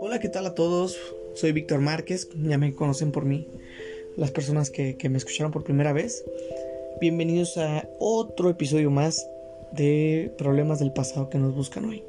[0.00, 0.98] Hola, ¿qué tal a todos?
[1.34, 3.48] Soy Víctor Márquez, ya me conocen por mí,
[4.16, 6.24] las personas que, que me escucharon por primera vez.
[7.00, 9.24] Bienvenidos a otro episodio más
[9.72, 12.02] de Problemas del pasado que nos buscan hoy.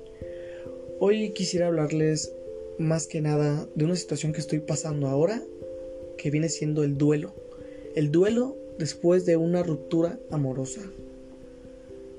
[0.99, 2.33] Hoy quisiera hablarles
[2.79, 5.43] más que nada de una situación que estoy pasando ahora,
[6.17, 7.35] que viene siendo el duelo.
[7.95, 10.81] El duelo después de una ruptura amorosa.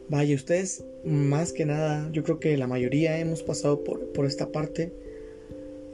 [0.08, 4.92] Vaya, ustedes más que nada, yo creo que la mayoría hemos pasado por, esta parte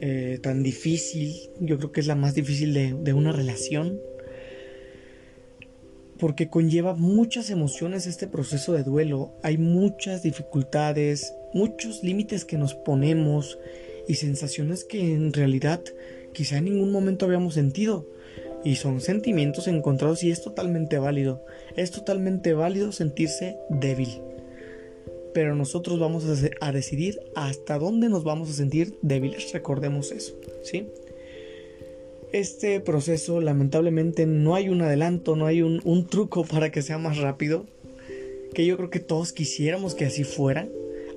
[0.00, 4.00] eh, tan difícil, yo creo que es la más difícil de, de una relación,
[6.18, 12.74] porque conlleva muchas emociones este proceso de duelo, hay muchas dificultades, muchos límites que nos
[12.74, 13.58] ponemos
[14.06, 15.82] y sensaciones que en realidad
[16.32, 18.06] quizá en ningún momento habíamos sentido.
[18.64, 21.44] Y son sentimientos encontrados y es totalmente válido.
[21.76, 24.08] Es totalmente válido sentirse débil.
[25.34, 26.24] Pero nosotros vamos
[26.60, 29.52] a, decidir hasta dónde nos vamos a sentir débiles.
[29.52, 30.88] Recordemos eso, ¿sí?
[32.32, 36.98] Este proceso lamentablemente no hay un adelanto, no hay un, un truco para que sea
[36.98, 37.66] más rápido.
[38.54, 40.68] Que yo creo que todos quisiéramos que así fuera.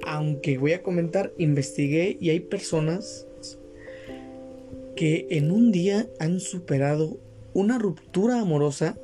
[0.05, 3.27] Aunque voy a comentar, investigué y hay personas
[4.97, 7.19] que en un día han superado
[7.57, 8.95] una ruptura amorosa,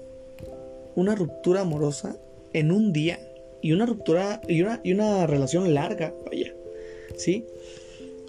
[0.93, 2.17] una ruptura amorosa
[2.53, 3.19] en un día
[3.63, 6.53] y una ruptura y una, y una relación larga, vaya,
[7.17, 7.45] ¿sí?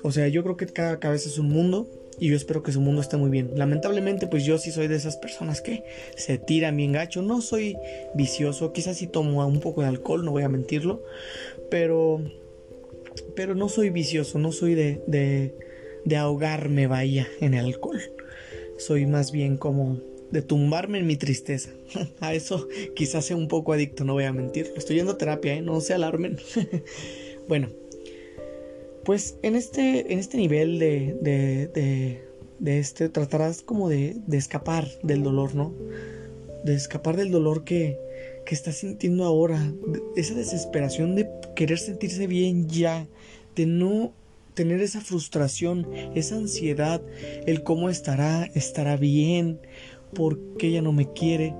[0.02, 1.86] O sea, yo creo que cada cabeza es un mundo
[2.18, 3.50] y yo espero que su mundo esté muy bien.
[3.54, 5.84] Lamentablemente, pues yo sí soy de esas personas que
[6.16, 7.20] se tiran bien gacho.
[7.20, 7.76] No soy
[8.14, 11.02] vicioso, quizás sí tomo un poco de alcohol, no voy a mentirlo,
[11.70, 12.22] pero,
[13.36, 15.54] pero no soy vicioso, no soy de, de,
[16.06, 18.00] de ahogarme, vaya, en el alcohol.
[18.78, 21.70] Soy más bien como de tumbarme en mi tristeza.
[22.20, 24.72] a eso quizás sea un poco adicto, no voy a mentir.
[24.76, 25.62] Estoy yendo a terapia, ¿eh?
[25.62, 26.38] no se alarmen.
[27.48, 27.68] bueno,
[29.04, 32.22] pues en este, en este nivel de, de,
[32.58, 35.74] de, este tratarás como de, de, escapar del dolor, ¿no?
[36.64, 37.98] De escapar del dolor que,
[38.46, 39.72] que estás sintiendo ahora.
[40.16, 43.06] Esa desesperación de querer sentirse bien ya.
[43.54, 44.12] De no
[44.54, 47.02] tener esa frustración, esa ansiedad,
[47.46, 49.60] el cómo estará, estará bien,
[50.14, 51.54] por qué ella no me quiere.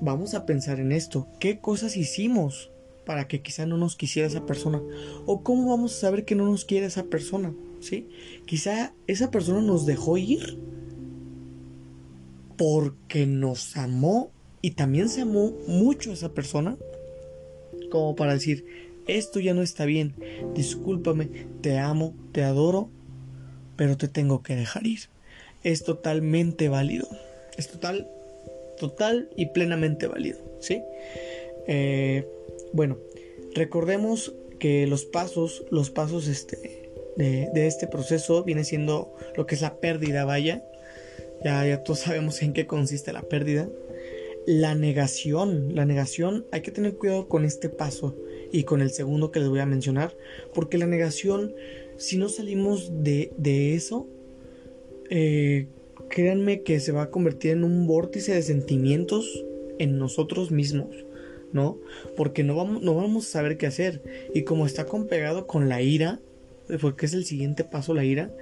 [0.00, 1.28] Vamos a pensar en esto.
[1.38, 2.70] ¿Qué cosas hicimos
[3.06, 4.82] para que quizá no nos quisiera esa persona?
[5.26, 7.54] ¿O cómo vamos a saber que no nos quiere esa persona?
[7.80, 8.08] ¿Sí?
[8.46, 10.58] Quizá esa persona nos dejó ir
[12.56, 14.30] porque nos amó
[14.62, 16.76] y también se amó mucho esa persona
[17.94, 18.66] como para decir,
[19.06, 20.14] esto ya no está bien,
[20.54, 21.28] discúlpame,
[21.60, 22.90] te amo, te adoro,
[23.76, 25.00] pero te tengo que dejar ir.
[25.62, 27.06] Es totalmente válido.
[27.56, 28.10] Es total,
[28.78, 30.82] total y plenamente válido, ¿sí?
[31.66, 32.26] Eh,
[32.72, 32.98] bueno,
[33.54, 39.60] recordemos que los pasos, los pasos este, de, este proceso viene siendo lo que es
[39.60, 40.64] la pérdida, vaya.
[41.44, 43.68] Ya, ya todos sabemos en qué consiste la pérdida.
[44.46, 48.14] La negación, la negación, hay que tener cuidado con este paso
[48.52, 50.14] y con el segundo que les voy a mencionar,
[50.52, 51.54] porque la negación,
[51.96, 54.06] si no salimos de, de eso,
[55.10, 55.66] eh,
[56.08, 59.44] créanme que se va a convertir en un vórtice de sentimientos
[59.78, 61.04] en nosotros mismos,
[61.52, 61.78] ¿no?
[62.16, 64.02] Porque no vamos, no vamos a saber qué hacer.
[64.34, 66.20] Y como está compegado con la ira,
[66.80, 68.34] porque es el siguiente paso la ira,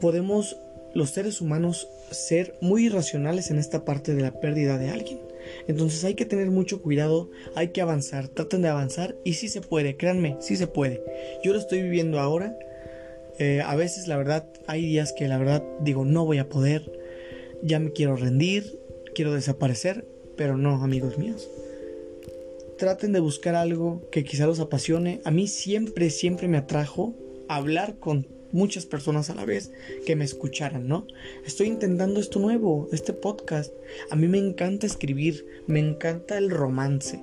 [0.00, 0.56] podemos
[0.94, 5.20] los seres humanos ser muy irracionales en esta parte de la pérdida de alguien.
[5.68, 9.60] Entonces hay que tener mucho cuidado, hay que avanzar, traten de avanzar y si se
[9.60, 11.02] puede, créanme, sí se puede.
[11.42, 12.56] Yo lo estoy viviendo ahora
[13.40, 16.92] eh, a veces la verdad hay días que la verdad digo no voy a poder,
[17.62, 18.78] ya me quiero rendir,
[19.14, 20.06] quiero desaparecer,
[20.36, 21.48] pero no amigos míos.
[22.78, 25.22] Traten de buscar algo que quizá los apasione.
[25.24, 27.14] A mí siempre, siempre me atrajo
[27.48, 29.72] hablar con muchas personas a la vez
[30.04, 31.06] que me escucharan, ¿no?
[31.46, 33.72] Estoy intentando esto nuevo, este podcast.
[34.10, 37.22] A mí me encanta escribir, me encanta el romance,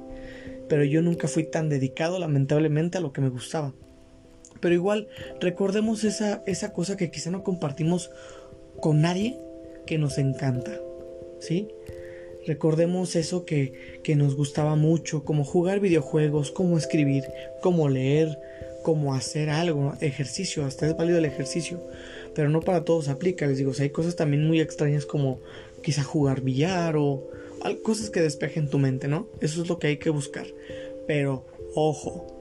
[0.68, 3.76] pero yo nunca fui tan dedicado lamentablemente a lo que me gustaba.
[4.60, 5.08] Pero igual,
[5.40, 8.12] recordemos esa, esa cosa que quizá no compartimos
[8.80, 9.38] con nadie
[9.86, 10.80] que nos encanta.
[11.40, 11.68] ¿Sí?
[12.46, 17.26] Recordemos eso que, que nos gustaba mucho, como jugar videojuegos, como escribir,
[17.62, 18.40] como leer,
[18.84, 21.82] como hacer algo, ejercicio, hasta es válido el ejercicio,
[22.34, 25.42] pero no para todos aplica, les digo, hay cosas también muy extrañas como
[25.84, 27.28] quizá jugar billar o
[27.84, 29.28] cosas que despejen tu mente, ¿no?
[29.42, 30.46] Eso es lo que hay que buscar.
[31.06, 31.46] Pero,
[31.76, 32.37] ojo,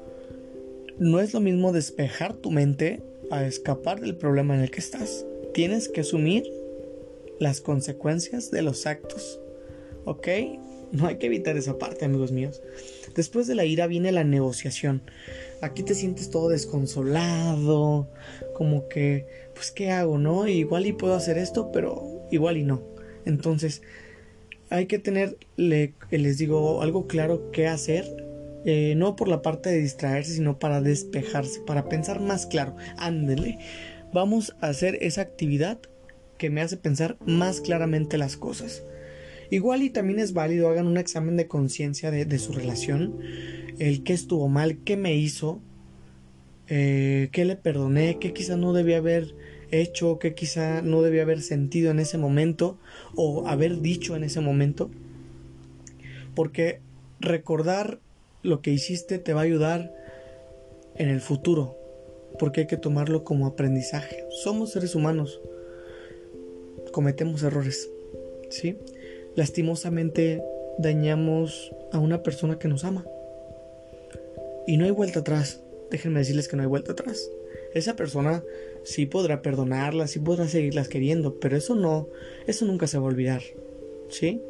[0.99, 5.27] no es lo mismo despejar tu mente a escapar del problema en el que estás.
[5.53, 6.45] Tienes que asumir
[7.39, 9.41] las consecuencias de los actos.
[10.05, 10.29] ¿Ok?
[10.93, 12.63] No hay que evitar esa parte, amigos míos.
[13.15, 15.03] Después de la ira viene la negociación.
[15.61, 18.09] Aquí te sientes todo desconsolado,
[18.55, 20.47] como que, pues, ¿qué hago, no?
[20.47, 22.83] Igual y puedo hacer esto, pero igual y no.
[23.25, 23.83] Entonces,
[24.71, 28.05] hay que tener, les digo, algo claro que hacer.
[28.69, 32.75] Eh, no por la parte de distraerse, sino para despejarse, para pensar más claro.
[32.97, 33.59] Ándele,
[34.13, 35.79] vamos a hacer esa actividad
[36.37, 38.83] que me hace pensar más claramente las cosas.
[39.51, 43.21] Igual y también es válido, hagan un examen de conciencia de, su relación,
[43.79, 45.61] el qué estuvo mal, qué me hizo,
[46.67, 49.37] eh, qué le perdoné, qué quizá no debía haber
[49.71, 52.79] hecho, que quizá no debía haber sentido en ese momento
[53.15, 54.91] o haber dicho en ese momento.
[56.35, 56.81] Porque
[57.21, 58.01] recordar
[58.47, 59.93] lo que hiciste te va a ayudar
[60.95, 61.77] en el futuro,
[62.39, 64.25] porque hay que tomarlo como aprendizaje.
[64.31, 65.41] Somos seres humanos,
[66.93, 67.91] cometemos errores,
[68.49, 68.79] ¿sí?
[69.35, 70.43] Lastimosamente
[70.79, 73.05] dañamos a una persona que nos ama.
[74.67, 75.61] Y no hay vuelta atrás.
[75.91, 77.31] Déjenme decirles que no hay vuelta atrás.
[77.75, 78.43] Esa persona
[78.85, 82.09] sí podrá perdonarlas, sí podrá seguirlas queriendo, pero eso no,
[82.47, 83.43] eso nunca se va a olvidar,
[84.09, 84.41] ¿sí?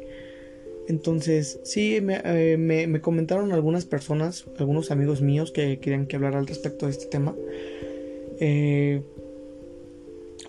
[0.87, 6.47] Entonces, sí, me, eh, comentaron algunas personas, algunos amigos míos que querían que hablara al
[6.47, 7.35] respecto de este tema.
[8.39, 9.01] Eh,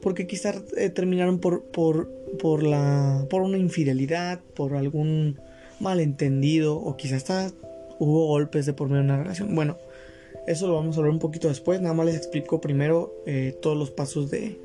[0.02, 2.08] porque quizás eh, terminaron por, por,
[2.38, 5.40] por, la, por una infidelidad, por algún
[5.80, 7.50] malentendido, o quizás hasta
[7.98, 9.54] hubo golpes de por medio de una relación.
[9.54, 9.76] Bueno,
[10.46, 11.80] eso lo vamos a hablar un poquito después.
[11.80, 14.58] Nada más les explico primero eh, todos los pasos de,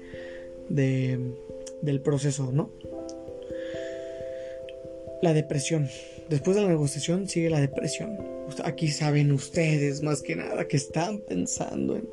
[0.70, 2.70] del proceso, ¿no?
[5.24, 5.88] La depresión.
[6.30, 8.18] Después de la negociación sigue la depresión.
[8.66, 12.10] Aquí saben ustedes más que nada que están pensando en,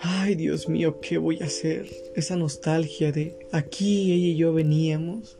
[0.00, 1.86] ay Dios mío, ¿qué voy a hacer?
[2.14, 5.38] Esa nostalgia de aquí ella y yo veníamos.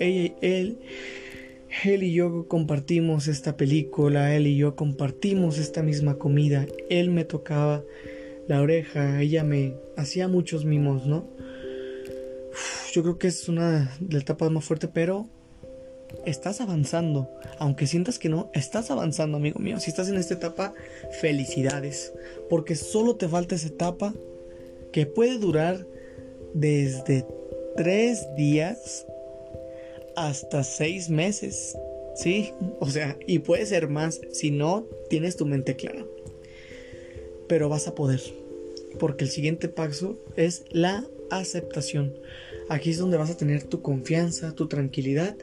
[0.00, 0.80] Ella, él
[1.84, 7.24] él y yo compartimos esta película, él y yo compartimos esta misma comida, él me
[7.24, 7.84] tocaba
[8.48, 11.30] la oreja, ella me hacía muchos mimos, ¿no?
[12.92, 15.28] yo creo que es una de las etapas más fuertes, pero
[16.24, 17.28] estás avanzando.
[17.58, 19.80] Aunque sientas que no, estás avanzando, amigo mío.
[19.80, 20.74] Si estás en esta etapa,
[21.20, 22.12] felicidades.
[22.48, 24.14] Porque solo te falta esa etapa
[24.92, 25.86] que puede durar
[26.54, 27.26] desde
[27.76, 29.06] tres días
[30.16, 31.76] hasta seis meses.
[32.14, 32.52] ¿Sí?
[32.80, 36.04] O sea, y puede ser más si no tienes tu mente clara.
[37.48, 38.22] Pero vas a poder.
[38.98, 42.14] Porque el siguiente paso es la aceptación.
[42.68, 45.36] Aquí es donde vas a tener tu confianza, tu tranquilidad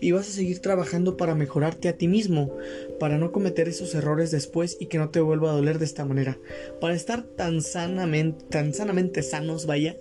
[0.00, 2.56] y vas a seguir trabajando para mejorarte a ti mismo,
[3.00, 6.04] para no cometer esos errores después y que no te vuelva a doler de esta
[6.04, 6.38] manera,
[6.80, 9.96] para estar tan sanamente, tan sanamente sanos, vaya,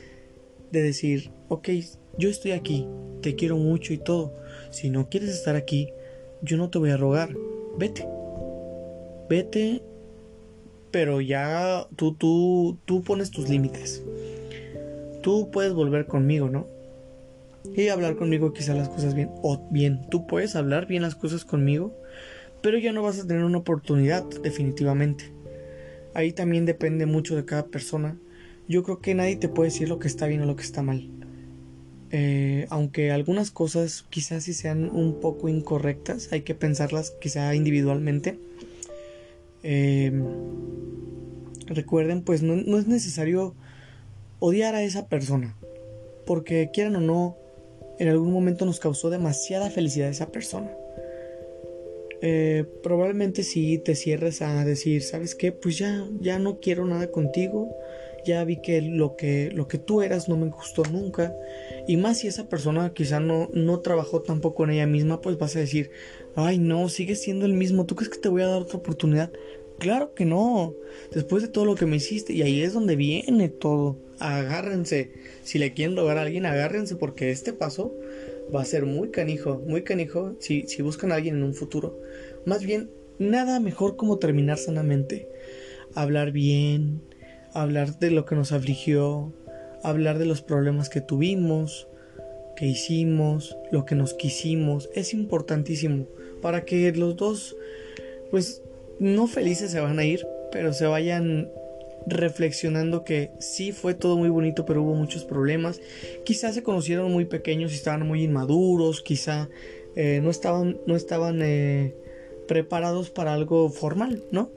[0.72, 1.68] de decir, ok,
[2.18, 2.86] yo estoy aquí,
[3.22, 4.34] te quiero mucho y todo.
[4.70, 5.88] Si no quieres estar aquí,
[6.42, 7.34] yo no te voy a rogar.
[7.78, 8.06] Vete.
[9.28, 9.82] Vete.
[10.90, 14.02] Pero ya tú, tú, tú pones tus límites.
[15.22, 16.66] Tú puedes volver conmigo, ¿no?
[17.76, 19.30] Y hablar conmigo quizá las cosas bien.
[19.42, 21.94] O bien, tú puedes hablar bien las cosas conmigo.
[22.62, 25.32] Pero ya no vas a tener una oportunidad, definitivamente.
[26.14, 28.16] Ahí también depende mucho de cada persona.
[28.68, 30.82] Yo creo que nadie te puede decir lo que está bien o lo que está
[30.82, 31.08] mal.
[32.10, 38.38] Eh, aunque algunas cosas quizás sí sean un poco incorrectas, hay que pensarlas quizá individualmente.
[39.62, 40.12] Eh,
[41.66, 43.54] recuerden, pues no, es necesario
[44.38, 45.54] odiar a esa persona,
[46.26, 47.36] porque quieran o no,
[47.98, 50.70] en algún momento nos causó demasiada felicidad esa persona.
[52.20, 55.52] Eh, probablemente si te cierres a decir, ¿sabes qué?
[55.52, 57.68] Pues ya, ya no quiero nada contigo
[58.28, 61.34] ya vi que lo que lo que tú eras no me gustó nunca
[61.86, 65.56] y más si esa persona quizá no no trabajó tampoco en ella misma pues vas
[65.56, 65.90] a decir
[66.34, 69.30] ay no sigues siendo el mismo tú crees que te voy a dar otra oportunidad
[69.78, 70.74] claro que no.
[71.12, 73.96] Después de todo lo que me hiciste y ahí es donde viene todo.
[74.18, 75.12] Agárrense.
[75.42, 77.94] Si le quieren lograr a alguien agárrense porque este paso
[78.54, 82.00] va a ser muy canijo muy canijo si si buscan a alguien en un futuro.
[82.46, 85.28] Más bien nada mejor como terminar sanamente.
[85.94, 87.00] Hablar bien
[87.52, 89.32] hablar de lo que nos afligió,
[89.82, 91.88] hablar de los problemas que tuvimos,
[92.56, 96.06] que hicimos, lo que nos quisimos, es importantísimo.
[96.42, 97.56] Para que los dos,
[98.30, 98.62] pues,
[98.98, 101.50] no felices se van a ir, pero se vayan
[102.06, 105.80] reflexionando que sí fue todo muy bonito, pero hubo muchos problemas.
[106.24, 109.48] Quizás se conocieron muy pequeños y estaban muy inmaduros, quizá
[109.96, 111.94] eh, no estaban, no estaban eh,
[112.46, 114.50] preparados para algo formal, ¿no?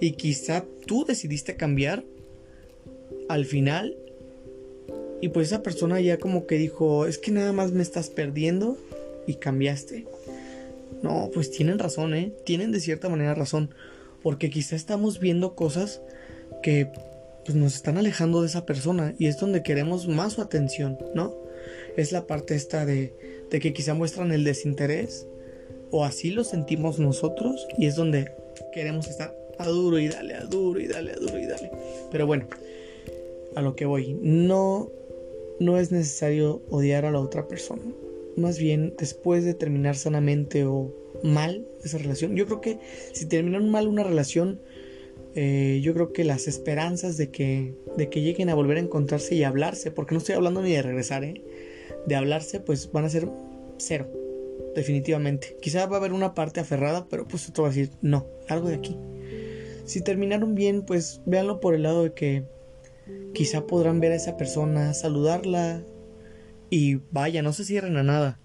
[0.00, 2.04] y quizá tú decidiste cambiar
[3.28, 3.96] al final
[5.20, 8.76] y pues esa persona ya como que dijo, es que nada más me estás perdiendo
[9.26, 10.04] y cambiaste.
[11.04, 12.32] No, pues tienen razón, ¿eh?
[12.46, 13.74] Tienen de cierta manera razón.
[14.22, 16.00] Porque quizá estamos viendo cosas
[16.62, 16.90] que
[17.44, 21.36] pues, nos están alejando de esa persona y es donde queremos más su atención, ¿no?
[21.98, 25.26] Es la parte esta de, de que quizá muestran el desinterés
[25.90, 28.32] o así lo sentimos nosotros y es donde
[28.72, 31.70] queremos estar a duro y dale, a duro y dale, a duro y dale.
[32.10, 32.46] Pero bueno,
[33.56, 34.90] a lo que voy, no,
[35.60, 37.82] no es necesario odiar a la otra persona.
[38.36, 42.78] Más bien, después de terminar sanamente o mal esa relación, yo creo que
[43.12, 44.60] si terminan mal una relación,
[45.34, 49.34] eh, yo creo que las esperanzas de que, de que lleguen a volver a encontrarse
[49.34, 51.42] y hablarse, porque no estoy hablando ni de regresar, ¿eh?
[52.06, 53.28] de hablarse, pues van a ser
[53.78, 54.10] cero,
[54.74, 55.56] definitivamente.
[55.60, 58.68] Quizá va a haber una parte aferrada, pero pues otro va a decir, no, algo
[58.68, 58.96] de aquí.
[59.84, 62.44] Si terminaron bien, pues véanlo por el lado de que
[63.34, 65.82] quizá podrán ver a esa persona, saludarla
[66.74, 68.36] y vaya, no se cierren a nada.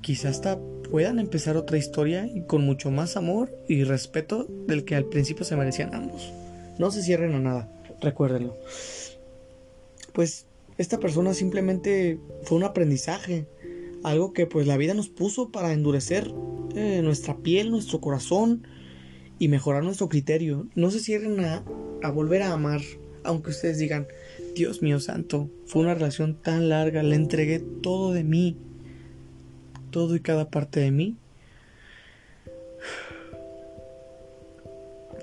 [0.00, 0.60] Quizá hasta
[0.92, 5.44] puedan empezar otra historia y con mucho más amor y respeto del que al principio
[5.44, 6.32] se merecían ambos.
[6.78, 7.68] No se cierren a nada,
[8.00, 8.56] recuérdenlo.
[10.12, 10.46] Pues
[10.76, 13.48] esta persona simplemente fue un aprendizaje,
[14.04, 16.32] algo que pues la vida nos puso para endurecer
[16.76, 18.68] eh, nuestra piel, nuestro corazón
[19.40, 20.68] y mejorar nuestro criterio.
[20.76, 21.64] No se cierren a,
[22.04, 22.82] a volver a amar,
[23.24, 24.06] aunque ustedes digan,
[24.58, 28.56] Dios mío santo, fue una relación tan larga, le entregué todo de mí,
[29.90, 31.16] todo y cada parte de mí.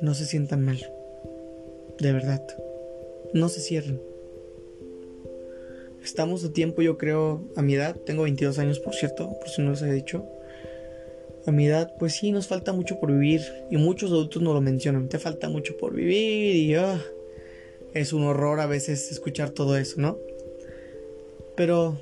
[0.01, 0.79] No se sientan mal,
[1.99, 2.41] de verdad,
[3.33, 4.01] no se cierren.
[6.01, 9.61] Estamos a tiempo, yo creo, a mi edad, tengo 22 años por cierto, por si
[9.61, 10.25] no les he dicho
[11.47, 13.41] a mi edad, pues sí, nos falta mucho por vivir.
[13.69, 15.09] Y muchos adultos no lo mencionan.
[15.09, 16.99] Te falta mucho por vivir y ah,
[17.95, 20.17] es un horror a veces escuchar todo eso, ¿no?
[21.55, 21.97] Pero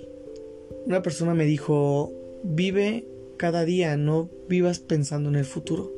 [0.86, 2.12] una persona me dijo,
[2.44, 3.06] vive
[3.38, 5.94] cada día, no vivas pensando en el futuro.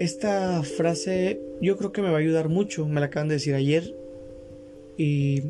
[0.00, 3.54] Esta frase yo creo que me va a ayudar mucho, me la acaban de decir
[3.54, 3.94] ayer.
[4.96, 5.42] Y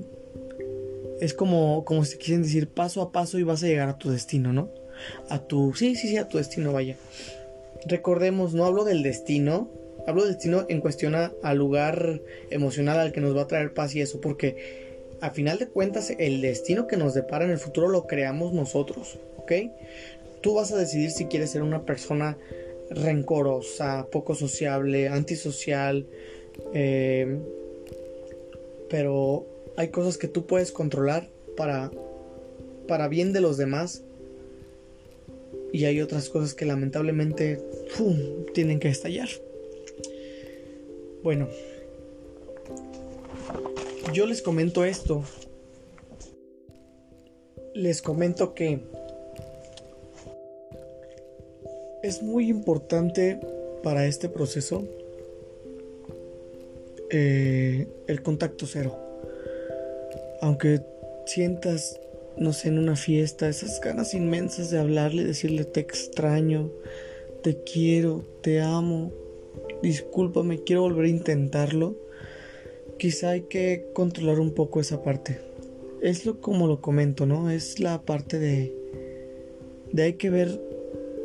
[1.21, 4.11] es como, como si quisiesen decir paso a paso y vas a llegar a tu
[4.11, 4.69] destino, ¿no?
[5.29, 6.97] a tu, sí, sí, sí, a tu destino, vaya.
[7.87, 9.69] Recordemos, no hablo del destino,
[10.07, 13.95] hablo del destino en cuestión al lugar emocional al que nos va a traer paz
[13.95, 17.89] y eso, porque a final de cuentas el destino que nos depara en el futuro
[17.89, 19.53] lo creamos nosotros, ¿ok?
[20.41, 22.37] Tú vas a decidir si quieres ser una persona
[22.91, 26.07] rencorosa, poco sociable, antisocial,
[26.75, 27.39] eh,
[28.91, 31.91] pero hay cosas que tú puedes controlar para,
[32.89, 34.03] para bien de los demás
[35.73, 37.61] y hay otras cosas que lamentablemente
[38.55, 39.29] tienen que estallar.
[41.23, 41.49] Bueno,
[44.13, 45.23] yo les comento esto.
[47.75, 48.81] Les comento que
[52.03, 53.41] es muy importante
[53.83, 54.85] para este proceso
[57.11, 58.99] eh, el contacto cero.
[60.41, 60.83] Aunque
[61.27, 62.01] sientas
[62.37, 66.71] no sé, en una fiesta, esas ganas inmensas de hablarle, decirle te extraño,
[67.43, 69.13] te quiero, te amo,
[69.83, 71.97] discúlpame, quiero volver a intentarlo.
[72.99, 75.41] Quizá hay que controlar un poco esa parte.
[76.01, 77.51] Es lo como lo comento, ¿no?
[77.51, 78.75] Es la parte de
[79.93, 80.61] de hay que ver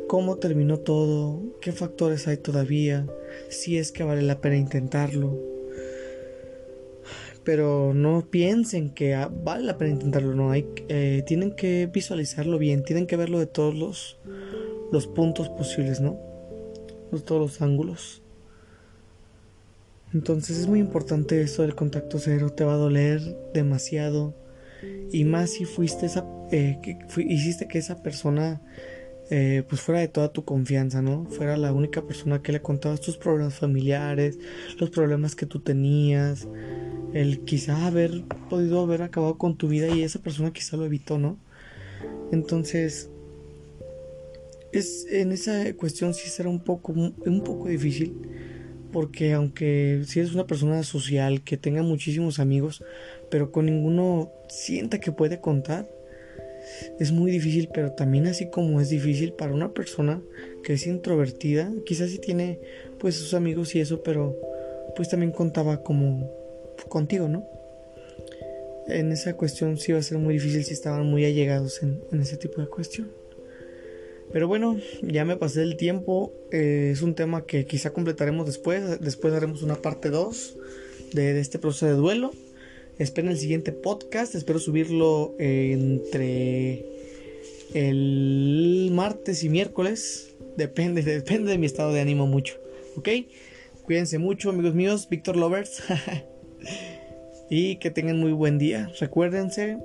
[0.08, 3.06] cómo terminó todo, qué factores hay todavía,
[3.48, 5.48] si es que vale la pena intentarlo
[7.48, 12.58] pero no piensen que ah, vale la pena intentarlo, no hay, eh, tienen que visualizarlo
[12.58, 14.18] bien, tienen que verlo de todos los,
[14.92, 16.18] los puntos posibles, ¿no?
[17.10, 18.20] De todos los ángulos.
[20.14, 23.20] Entonces es muy importante eso del contacto cero, te va a doler
[23.52, 24.34] demasiado
[25.10, 28.60] y más si fuiste esa, eh, que hiciste que esa persona
[29.30, 31.26] eh, pues fuera de toda tu confianza, ¿no?
[31.26, 34.38] Fuera la única persona que le contabas tus problemas familiares,
[34.78, 36.48] los problemas que tú tenías,
[37.12, 41.18] el quizá haber podido haber acabado con tu vida y esa persona quizá lo evitó,
[41.18, 41.38] ¿no?
[42.32, 43.10] Entonces,
[44.72, 48.14] es en esa cuestión sí será un poco un poco difícil
[48.92, 52.82] porque aunque si eres una persona social que tenga muchísimos amigos,
[53.30, 55.86] pero con ninguno sienta que puede contar,
[56.98, 60.22] es muy difícil, pero también así como es difícil para una persona
[60.62, 62.60] que es introvertida, quizás sí tiene
[62.98, 64.36] pues sus amigos y eso, pero
[64.96, 66.30] pues también contaba como
[66.88, 67.46] contigo, ¿no?
[68.88, 72.36] En esa cuestión sí va a ser muy difícil si estaban muy allegados en, ese
[72.36, 73.10] tipo de cuestión.
[74.32, 76.32] Pero bueno, ya me pasé el tiempo.
[76.52, 79.00] Eh, es un tema que quizá completaremos después.
[79.00, 80.56] Después haremos una parte 2
[81.12, 82.32] de, este proceso de duelo.
[82.98, 84.34] Esperen el siguiente podcast.
[84.34, 86.84] Espero subirlo eh, entre
[87.74, 90.34] el martes y miércoles.
[90.56, 92.54] Depende, depende de mi estado de ánimo mucho.
[92.96, 93.08] ¿Ok?
[93.84, 95.08] Cuídense mucho, amigos míos.
[95.08, 95.82] Víctor Lovers.
[97.50, 98.90] y que tengan muy buen día.
[99.00, 99.78] Recuérdense,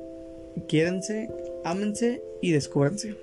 [0.68, 1.30] quiérense,
[1.64, 3.16] ámense y descúbranse.